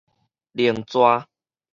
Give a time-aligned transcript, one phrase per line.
[0.53, 1.27] 另逝